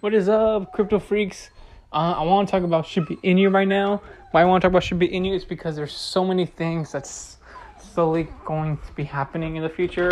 [0.00, 1.50] What is up, crypto freaks?
[1.92, 4.00] Uh, I want to talk about Shiba Inu right now.
[4.30, 7.36] Why I want to talk about Shiba Inu is because there's so many things that's
[7.78, 10.10] slowly going to be happening in the future.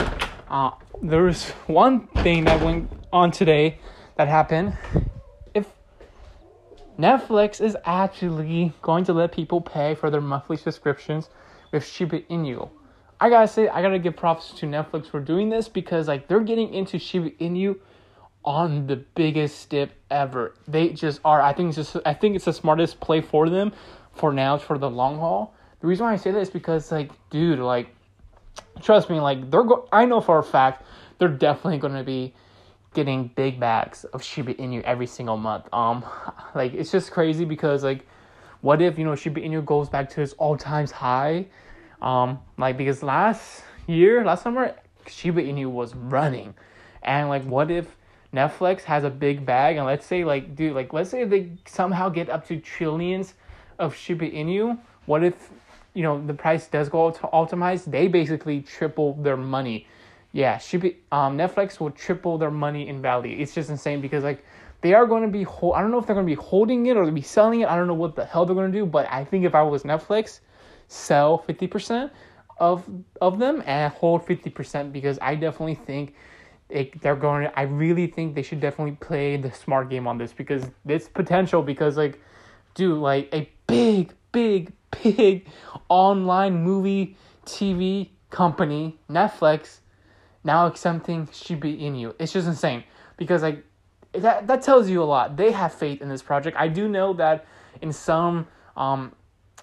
[0.51, 3.79] Uh, there's one thing that went on today
[4.19, 4.77] that happened.
[5.55, 5.65] If
[6.99, 11.31] Netflix is actually going to let people pay for their monthly subscriptions
[11.73, 12.69] with Shiba Inu.
[13.23, 16.41] I gotta say, I gotta give props to Netflix for doing this because like they're
[16.41, 17.79] getting into Shiba Inu
[18.45, 20.55] on the biggest dip ever.
[20.67, 21.41] They just are.
[21.43, 22.07] I think it's just.
[22.07, 23.73] I think it's the smartest play for them
[24.13, 25.55] for now for the long haul.
[25.81, 27.95] The reason why I say that is because like, dude, like,
[28.83, 29.65] trust me, like they're.
[29.65, 30.85] Go- I know for a fact
[31.19, 32.35] they're definitely gonna be
[32.95, 35.69] getting big bags of Shiba Inu every single month.
[35.73, 36.05] Um,
[36.55, 38.07] like it's just crazy because like,
[38.61, 41.47] what if you know Shiba Inu goes back to its all times high?
[42.01, 44.75] Um, like because last year, last summer,
[45.07, 46.55] Shiba Inu was running,
[47.03, 47.97] and like, what if
[48.35, 52.09] Netflix has a big bag, and let's say like, dude, like, let's say they somehow
[52.09, 53.35] get up to trillions
[53.79, 54.79] of Shiba Inu.
[55.07, 55.51] What if,
[55.95, 57.85] you know, the price does go to optimize?
[57.85, 59.87] They basically triple their money.
[60.33, 63.35] Yeah, Shiba, um, Netflix will triple their money in value.
[63.39, 64.45] It's just insane because like
[64.83, 65.47] they are going to be.
[65.47, 67.69] I don't know if they're going to be holding it or they'll be selling it.
[67.69, 68.85] I don't know what the hell they're going to do.
[68.85, 70.41] But I think if I was Netflix,
[70.89, 72.13] sell fifty percent
[72.59, 72.85] of
[73.21, 76.15] of them and hold fifty percent because I definitely think
[76.69, 80.19] it, they're going to, I really think they should definitely play the smart game on
[80.19, 82.21] this because it's potential because like
[82.75, 85.49] dude like a big big big
[85.89, 87.17] online movie
[87.47, 89.79] TV company Netflix
[90.45, 92.85] now accepting Shiba Inu it's just insane
[93.17, 93.65] because like
[94.13, 95.37] that that tells you a lot.
[95.37, 96.57] They have faith in this project.
[96.59, 97.47] I do know that
[97.83, 99.13] in some um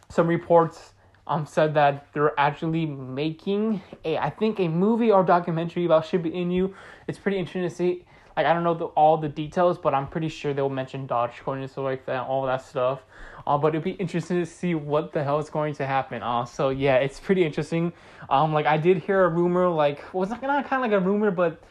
[0.10, 0.94] some reports
[1.28, 6.30] um said that they're actually making a I think a movie or documentary about Shiba
[6.30, 6.74] Inu.
[7.08, 8.06] It's pretty interesting to see.
[8.38, 11.62] Like I don't know the, all the details, but I'm pretty sure they'll mention Dogecoin
[11.62, 13.02] and stuff like that, all that stuff.
[13.48, 16.22] Uh, but it'd be interesting to see what the hell is going to happen.
[16.22, 17.94] Uh, so yeah, it's pretty interesting.
[18.30, 21.00] Um, like I did hear a rumor, like well, it's not not kind of like
[21.00, 21.64] a rumor, but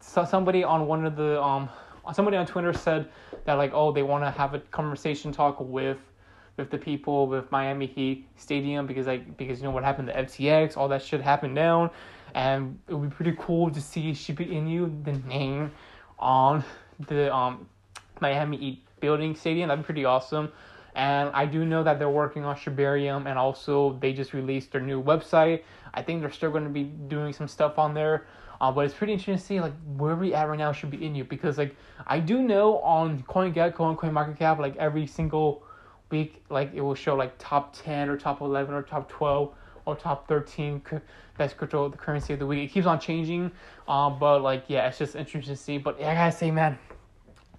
[0.00, 1.68] so somebody on one of the um
[2.12, 3.08] somebody on Twitter said
[3.44, 5.98] that like oh they want to have a conversation talk with
[6.60, 10.14] with the people with Miami Heat Stadium because like because you know what happened to
[10.14, 11.90] FTX, all that shit happened down,
[12.34, 15.72] and it would be pretty cool to see Shiba Inu the name
[16.18, 16.62] on
[17.08, 17.66] the um
[18.20, 19.68] Miami Heat building stadium.
[19.68, 20.52] That'd be pretty awesome.
[20.94, 24.80] And I do know that they're working on Shibarium and also they just released their
[24.80, 25.62] new website.
[25.94, 28.26] I think they're still going to be doing some stuff on there.
[28.60, 31.26] Uh, but it's pretty interesting to see like where we at right now Shiba Inu
[31.28, 31.74] because like
[32.06, 35.62] I do know on CoinGecko and CoinMarketCap like every single
[36.10, 39.54] week like it will show like top 10 or top 11 or top 12
[39.86, 40.82] or top 13
[41.38, 43.50] best crypto the currency of the week it keeps on changing
[43.88, 46.78] um but like yeah it's just interesting to see but yeah, i gotta say man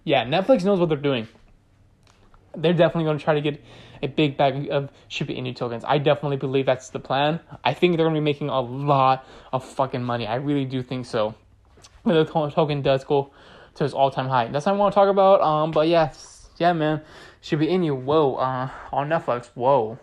[0.03, 1.27] yeah netflix knows what they're doing
[2.55, 3.63] they're definitely going to try to get
[4.03, 5.83] a big bag of Shiba Inu tokens.
[5.85, 7.39] I definitely believe that's the plan.
[7.63, 10.27] I think they're going to be making a lot of fucking money.
[10.27, 11.35] I really do think so.
[12.03, 13.31] The token does go
[13.75, 14.47] to its all time high.
[14.47, 15.41] That's what I want to talk about.
[15.41, 16.11] Um, but yeah,
[16.61, 17.01] yeah, man.
[17.41, 19.97] Shiba Inu, whoa, uh, on Netflix, whoa.